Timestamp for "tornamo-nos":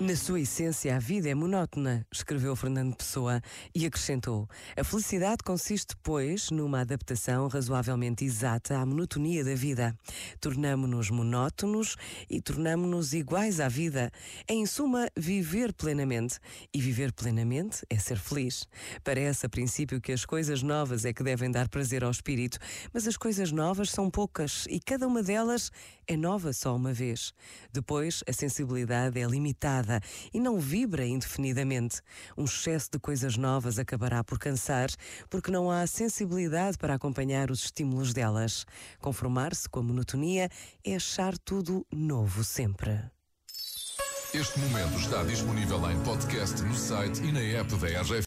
10.40-11.10, 12.40-13.12